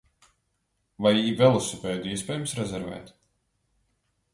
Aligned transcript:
Vai 1.07 1.11
velosipēdu 1.43 2.13
iespējams 2.15 2.59
rezervēt? 2.61 3.17